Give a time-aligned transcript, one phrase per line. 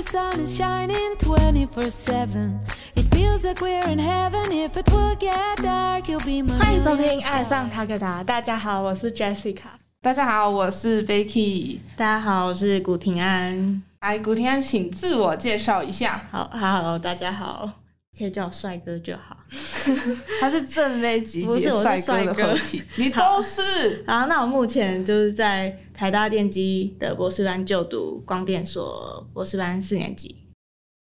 [0.00, 2.60] the sun is shining 24 7.
[2.96, 4.50] It feels like we're in heaven.
[4.52, 7.72] If it will get dark, you'll be my 欢迎收听 million 《爱上 stars.
[7.72, 9.76] 塔克达》，大家好，我是 Jessica。
[10.02, 11.78] 大家好，我是 Vicky。
[11.96, 13.82] 大家好，我是古婷安。
[14.00, 16.28] 来，古天安，请自我介绍一下。
[16.30, 17.70] 好，Hello，大家好，
[18.17, 19.37] 可以叫我帅哥就好。
[20.39, 24.03] 他是正妹集结不是我是帅哥的帅哥合体， 你都是。
[24.07, 30.35] 好，那我目前就是在台大电机的博士班就读光电所博士班四年级。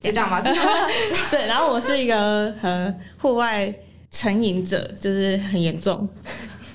[0.03, 0.41] 就这样吗？
[1.31, 3.71] 对，然后我是一个呃户外
[4.11, 6.09] 成瘾者，就是很严重，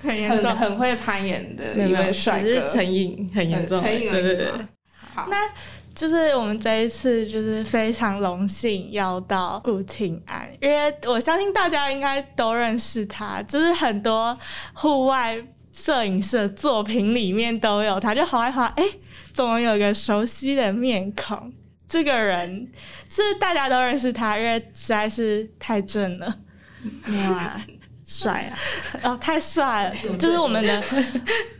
[0.04, 0.56] 很严重。
[0.56, 4.52] 很很会攀岩的一位帅哥，只是成瘾很严重，成对对对。
[5.16, 5.38] 好，那
[5.96, 14.38] 就是我们这一次就是非常荣幸邀到顾廷安，因为我相信大家应该都认识他，就是很多
[14.74, 18.84] 户外摄影师作品里面都有他，就好一划，哎、
[19.34, 21.54] 怎么有个熟悉的面孔？
[21.88, 22.70] 这个人
[23.08, 26.36] 是大家都认识他，因为实在是太正了，
[27.30, 27.62] 哇，
[28.06, 28.54] 帅啊，
[29.04, 30.84] 哦，太帅了，就是我们的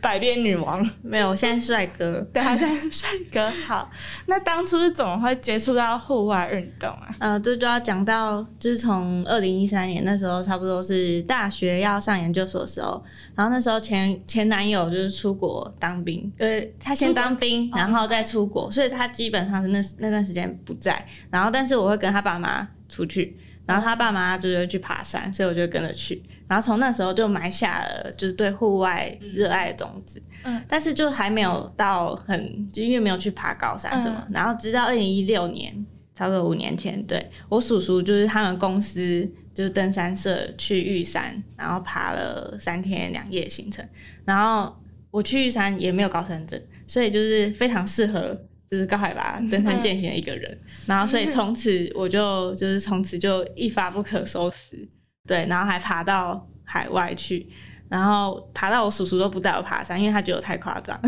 [0.00, 0.88] 百变女王。
[1.02, 2.20] 没有，我现在是帅哥。
[2.32, 3.50] 对，他现在是帅哥。
[3.66, 3.90] 好，
[4.26, 7.08] 那当初是怎么会接触到户外运动啊？
[7.18, 13.02] 呃，这就要讲到，就是从二零一三年那时候，差不多是大学要上研究所的时候，
[13.34, 23.36] 然后那时候前前男友就是出国当兵，呃，他先当兵，然后再出国，所以他基本上是那那段时间不在，然后但是我会跟他爸妈出去，
[23.66, 30.62] 然后他爸妈就是会去爬山，所以我就跟着去，然后从那时候就埋下了就是对户外热爱的种子，嗯。
[30.68, 34.32] 但是就还没有到很，就因为没有去爬高山什么，嗯。
[34.32, 43.84] 然后直到二零一六年，差不多五年前，对我叔叔就是他们公司就是登山社去玉山，然后爬了三天两夜行程，
[44.24, 44.74] 然后
[45.10, 48.38] 我去玉山也没有高山症，所以就是非常适合
[48.70, 54.88] 就是高海拔登山健行的一个人，然后所以从此我就就是从此就一发不可收拾，
[55.26, 57.48] 对，然后还爬到海外去。
[57.88, 61.00] 然后爬到我叔叔都不带我爬山，因为他觉得我太夸张。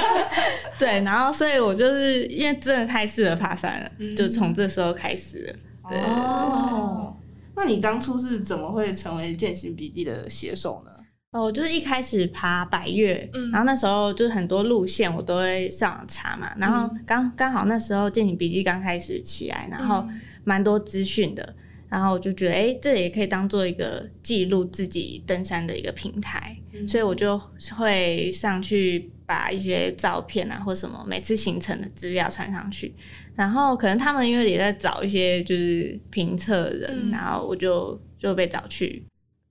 [0.78, 5.54] 对，然后所以我就是因为真的太适合爬山了，嗯就从这时候开始了。
[5.88, 7.16] 对哦，
[7.56, 10.90] 那你当初是怎么会成为践行笔记的写手呢？
[11.32, 20.04] 哦，我就是一开始爬百越，嗯然后那时候就是很多路线我都会上网查嘛，然后刚刚好那时候健行笔记刚开始起来，然后
[20.42, 21.54] 蛮多资讯的，
[21.88, 26.56] 然后我就觉得，哎，这也可以当做一个记录自己登山的一个平台，
[26.88, 27.40] 所以我就
[27.76, 32.92] 会上去把一些照片啊或什么每次行程的资料传上去，
[33.36, 37.10] 然后可能他们因为也在找一些就是评测人，嗯。
[37.12, 39.04] 然后我就就被找去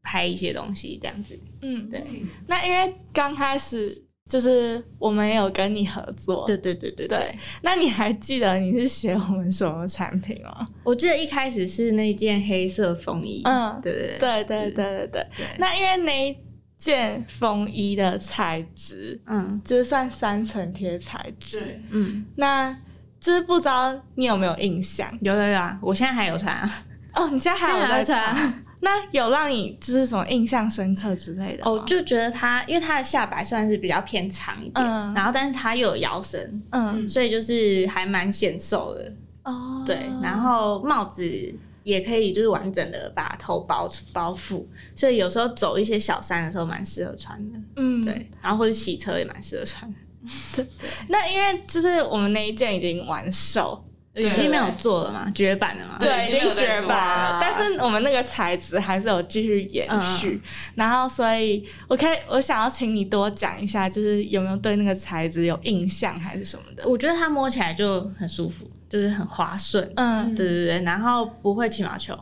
[0.09, 2.03] 拍一些东西这样子，嗯，对。
[2.47, 3.95] 那因为刚开始
[4.27, 7.37] 就是我们有跟你合作，对对对对对。
[7.61, 10.67] 那你还记得你是写我们什么产品吗？
[10.83, 15.27] 我记得一开始是那件黑色风衣，嗯对对对对对对对。
[15.59, 16.35] 那因为那一
[16.75, 22.75] 件风衣的材质嗯就是算三层贴材质，嗯，那
[23.19, 26.67] 就是不知道你有没有印象有有有啊，我现在还有穿啊，
[27.13, 27.29] 哦？
[27.29, 28.65] 你现在还有在穿？
[28.81, 31.71] 那有让你就是什么印象深刻之类的吗？
[31.71, 39.11] 哦，就觉得它因为它的下摆算是比较偏长一点，嗯然后但是它又有腰身，嗯所以就是还蛮显瘦的，
[39.43, 41.55] 哦，对，然后帽子。
[41.83, 44.63] 也可以就是完整的把头包包覆，
[44.95, 50.63] 所以有时候走一些小山的时候蛮适合穿的，嗯对，然后或者骑车也蛮适合穿的。
[51.07, 53.83] 那因为就是我们那一件已经完售，
[54.19, 57.33] 已经没有做了嘛，绝版了嘛，对，已已经绝版了。
[57.33, 60.41] 了，但是我们那个材质还是有继续延续。
[60.75, 66.87] 然后，所以我可以，我想要请你多讲一下，就是有没有对那个材质有印象还是什么的？
[66.87, 72.13] 我觉得它摸起来就很舒服，就是很滑顺，嗯，对对对，然后不会起毛球，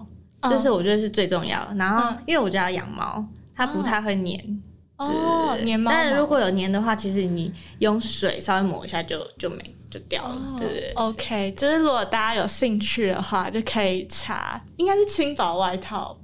[0.41, 1.75] 嗯这是我觉得是最重要的。
[1.75, 2.18] 然后嗯。
[2.25, 3.25] 因为我家有养猫，
[3.56, 4.62] 它不太会粘，
[4.97, 10.91] 哦，对粘猫毛，但是如果有粘的话，其实你用水稍微抹一下就就没就掉了，哦对不对。
[10.96, 16.17] OK，就是如果大家有兴趣的话，就可以查，应该是轻薄外套，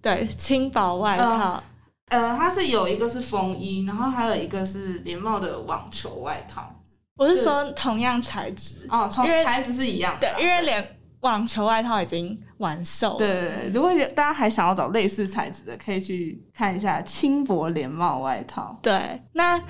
[0.00, 1.62] 对，轻薄外套，
[2.10, 6.72] 呃，它是有一个是风衣，然后还有一个是连帽的网球外套。
[7.16, 18.78] 我是说同样材质，哦，从因为材质是一样的。，对因为连网球外套已经完售了，对如果有大家还想要找类似材质的，可以去看一下轻薄连帽外套。
[18.82, 19.60] 对，那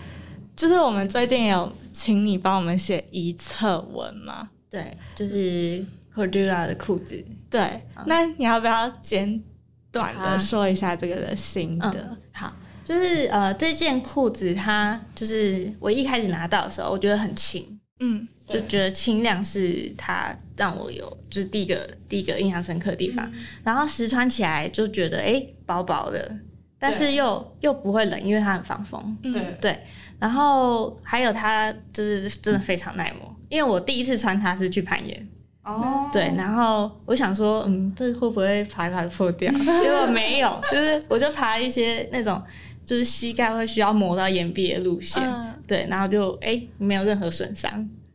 [0.57, 4.51] 就是我们最近有请你帮我们写一册文嘛？
[4.71, 5.85] 对，就是
[6.15, 9.43] Cordura 的裤子，对，那你要不要简
[9.91, 11.91] 短的说一下这个的心得？
[11.93, 12.53] 嗯好，
[12.83, 23.31] 就是呃，这件裤子它就是我一开始拿到的时候，我觉得很轻，嗯就觉得轻量是它让我有就是第一个第一个印象深刻的地方。
[23.65, 26.37] 然后实穿起来就觉得哎、诶薄薄的，
[26.79, 29.17] 但是又又不会冷，因为它很防风。
[29.23, 29.79] 嗯对对，
[30.19, 35.29] 然后还有它就是真的非常耐磨，因为我第一次穿它是去攀岩，
[35.63, 39.51] 哦，对，然后我想说，嗯，这会不会爬一爬就破掉？
[39.81, 42.43] 结果没有，就是我就爬一些那种
[42.85, 47.71] 就是膝盖会需要磨到岩壁的路线，嗯对，然后就哎、没有任何损伤，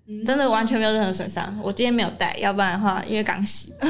[0.07, 1.57] 嗯真的完全没有任何损伤。
[1.63, 3.73] 我今天没有带，要不然的话，因为刚洗。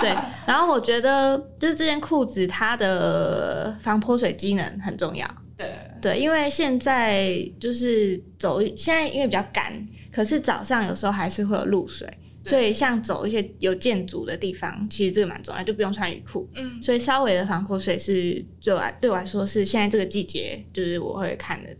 [0.00, 0.14] 对，
[0.46, 5.28] 然后我觉得就是这件裤子它的防泼水机能很重要。
[5.56, 5.66] 对
[6.02, 9.72] 对，因为现在就是走，现在因为比较干，
[10.12, 12.16] 可是早上有时候还是会有露水，对
[12.48, 16.48] 所以像走一些有建筑的地方，其实这个蛮重要，就不用穿雨裤。
[16.54, 21.70] 嗯所以稍微的防泼水是对我来对我来说是现在这个季节就是我会看的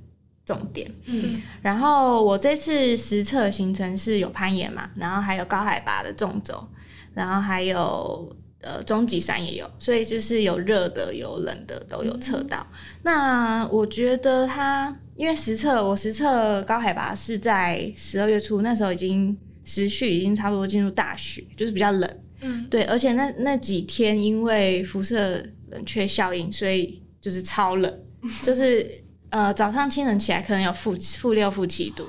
[0.45, 0.91] 重点。
[1.05, 6.67] 嗯然后我这次实测行程是有攀岩嘛，然后还有高海拔的纵走，
[7.15, 12.67] 然后还有呃终极山也有，所以就是有热的有冷的都有测到。
[13.03, 19.37] 那我觉得它因为实测我实测高海拔是在十二月初，那时候已经
[19.67, 22.21] 时序已经差不多进入大雪，就是比较冷。
[22.41, 28.01] 嗯对，而且那那几天因为辐射冷却效应，所以就是超冷，
[28.43, 28.89] 就是
[29.31, 32.07] 呃早上清晨起来可能有负负六负七度，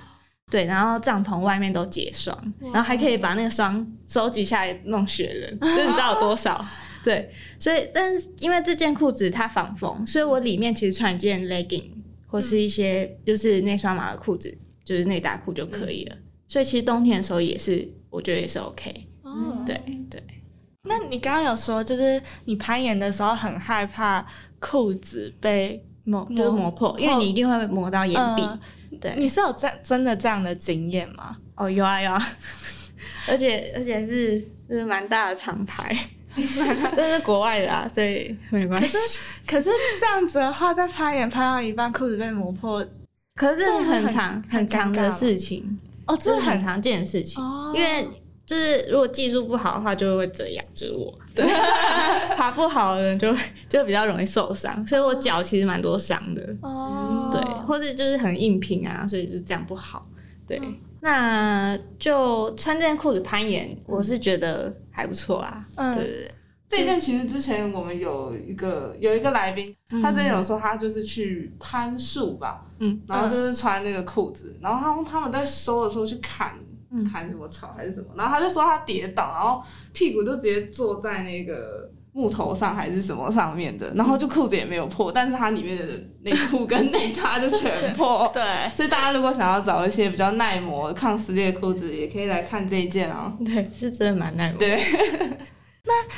[0.51, 6.63] 对，然后帐篷外面都结霜，然后还可以把那个霜收集下来弄雪人， 就是你知道有多少？
[7.05, 11.89] 对，所以但是因为这件裤子它防风，所以我里面其实穿一件 legging
[12.27, 16.17] 或是一些就是内双码的裤子，就是内搭裤就可以了。
[16.47, 19.07] 所以其实冬天的时候也是，我觉得也是 OK。
[19.23, 20.23] 哦对对。
[20.83, 24.25] 那你刚刚有说，就是你攀岩的时候很害怕
[24.59, 28.41] 裤子被磨就是磨破，因为你一定会磨到岩壁。
[28.43, 28.59] 嗯
[29.01, 31.37] 对，你是有这真的这样的经验吗？
[31.55, 32.23] 哦有啊有啊，
[33.27, 35.95] 而且而且是是蛮大的厂牌，
[36.33, 38.97] 这是国外的啊，所以没关系。
[39.45, 42.83] 可是这样子的话，在攀岩攀到一半，裤子被磨破，
[43.35, 47.43] 可是很长很长的事情，哦，这是很很常见的事情。
[47.43, 48.07] 哦，因为
[48.45, 51.13] 就是如果技术不好的话，就会这样，就是我。
[51.35, 51.45] 对，
[52.35, 53.39] 爬不好的人就会
[53.69, 56.41] 就比较容易受伤，所以我脚其实蛮多伤的。
[56.61, 60.07] 哦，对，或是就是很硬拼啊，所以就是这样不好。
[60.47, 65.63] 对，嗯那就穿这件裤子攀岩，我是觉得还不错啊。
[65.75, 66.31] 嗯对对对，
[66.69, 76.55] 这件其实之前我们有一个有一个来宾，他之前有说他就是去攀树吧，嗯然后就是穿那个裤子，然后他们他们在收的时候去砍
[76.91, 79.61] 嗯砍什么草还是什么，然后他就说他跌倒，然后
[79.93, 85.85] 屁股就直接坐在那个木头上还是什么上面的，然后就裤子也没有破，但是它里面的
[86.23, 88.29] 内裤跟 内搭就全破。
[88.33, 88.41] 对，
[88.75, 93.37] 所以大家如果想要找一些比较耐磨、抗撕裂的裤子，也可以来看这一件哦。
[93.45, 94.57] 对，是真的蛮耐磨。
[94.57, 94.81] 对，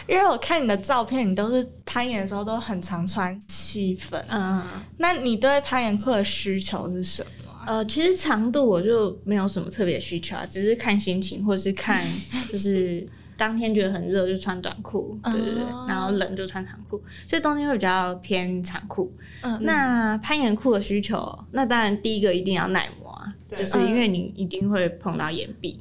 [0.08, 4.24] 因为我看你的照片，你都是攀岩的时候都很常穿七分。
[4.30, 4.62] 嗯，
[4.98, 7.64] 那你对攀岩裤的需求是什么啊？
[7.68, 12.04] 呃，其实长度我就没有什么特别需求啊，只是看心情，或是看
[12.52, 13.08] 就是
[13.38, 19.12] 当天觉得很热就穿短裤，对对对，哦然后冷就穿长裤，所以冬天会比较偏长裤。
[19.42, 25.80] 嗯，那攀岩裤的需求，那当然第一个一定要耐磨啊，就是因为你一定会碰到岩壁，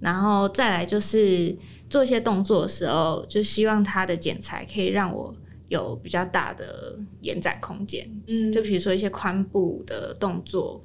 [0.00, 1.54] 然后再来就是
[1.88, 5.34] 做一些动作的时候，就希望它的剪裁可以让我
[5.68, 8.08] 有比较大的延展空间。
[8.26, 10.84] 嗯就比如说一些髋部的动作，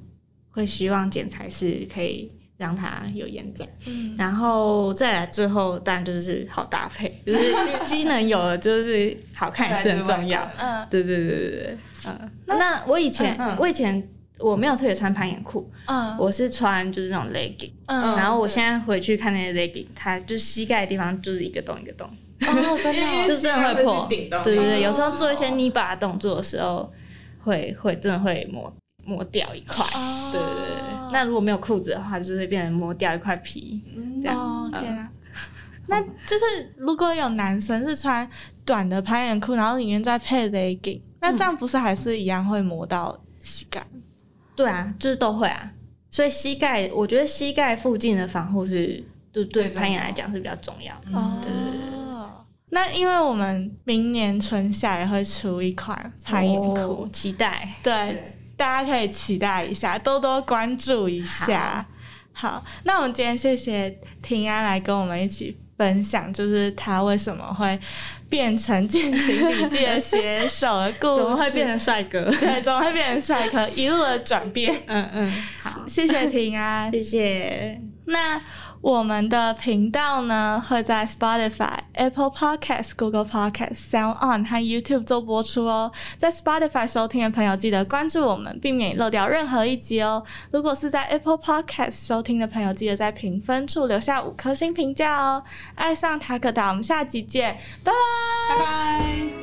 [0.51, 7.53] 会希望剪裁是可以让它有延展，嗯然后再来最后当然就是好搭配， 就是
[7.85, 10.47] 机能有了，就是好看也是很重要。
[10.57, 11.77] 嗯对对对对对，
[12.07, 12.31] 嗯。
[12.45, 14.07] 那我以前、嗯嗯我以前
[14.41, 22.07] 我没有特别穿攀岩裤，嗯，我是穿就是那种 legging，、嗯，然后我对现在回去看那些 legging，它就膝盖的地方就是一个洞一个洞，
[22.41, 24.07] 哦，真的就真的会破。
[24.09, 26.91] 对对对，有时候做一些泥巴动作的时候，
[27.43, 28.73] 会会真的会磨
[29.05, 29.85] 磨掉一块。
[29.93, 33.81] 哦对对对对，那如果没有裤子的话，就是会变成磨掉一块皮。
[34.21, 35.09] 这样天啊！
[35.87, 38.29] 那就是如果有男生是穿
[38.63, 43.85] 短的攀岩裤，然后里面再配 legging，那这样不是还是一样会磨到膝盖？
[44.61, 45.71] 对啊，就是都会啊。
[46.09, 48.97] 所以膝盖，我觉得膝盖附近的防护是，
[49.33, 51.17] 就对最重要攀岩来讲是比较重要的。
[51.17, 51.91] 哦对对对对
[52.73, 57.67] 那因为我们明年春夏也会出一款攀岩裤，哦期待。
[57.83, 61.85] 对，对大家可以期待一下，多多关注一下。
[62.33, 67.79] 好，那我们今天谢谢平安来跟我们一起分享，就是他为什么会
[68.29, 71.17] 变成进行笔记的写手的故事。
[71.23, 72.25] 怎么会变成帅哥？
[72.39, 73.67] 对，怎么会变成帅哥？
[73.69, 74.71] 一路的转变。
[74.85, 75.31] 嗯嗯，
[75.63, 77.81] 好，谢谢婷啊，谢谢。
[78.05, 78.39] 那
[78.81, 85.91] 我们的频道呢，会在 Spotify、Apple Podcasts、Google Podcasts、Sound On 和 YouTube 做播出哦。
[86.17, 90.23] 在 Spotify 收听的朋友，记得关注我们，避免漏掉任何一集哦。
[90.51, 95.43] 如果是在 Apple Podcast 收听的朋友，记得在评分处留下五颗星评价哦。
[95.75, 99.40] 爱上塔克达，我们下集见，拜拜，拜拜。